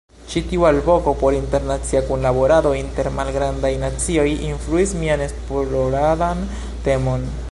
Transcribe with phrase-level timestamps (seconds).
[0.29, 6.45] Ĉi tiu alvoko por internacia kunlaborado inter malgrandaj nacioj influis mian esploradan
[6.89, 7.31] temon.